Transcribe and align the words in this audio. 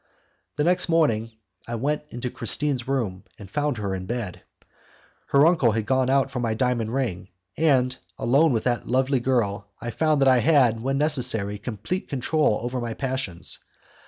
The 0.57 0.63
next 0.63 0.89
morning, 0.89 1.31
I 1.67 1.75
went 1.75 2.05
into 2.09 2.31
Christine's 2.31 2.87
room, 2.87 3.23
and 3.37 3.47
found 3.47 3.77
her 3.77 3.93
in 3.93 4.07
bed. 4.07 4.41
Her 5.27 5.45
uncle 5.45 5.73
had 5.73 5.85
gone 5.85 6.09
out 6.09 6.31
for 6.31 6.39
my 6.39 6.55
diamond 6.55 6.91
ring, 6.91 7.29
and 7.55 7.95
alone 8.17 8.51
with 8.51 8.63
that 8.63 8.87
lovely 8.87 9.19
girl, 9.19 9.69
I 9.79 9.91
found 9.91 10.19
that 10.21 10.27
I 10.27 10.39
had, 10.39 10.79
when 10.79 10.97
necessary, 10.97 11.59
complete 11.59 12.09
control 12.09 12.61
over 12.63 12.79
my 12.81 12.95
passions. 12.95 13.59